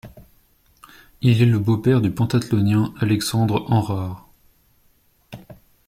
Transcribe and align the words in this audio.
Il 1.21 1.43
est 1.43 1.45
le 1.45 1.59
beau-père 1.59 2.01
du 2.01 2.09
pentathlonien 2.09 2.91
Alexandre 2.99 3.65
Henrard. 3.69 4.27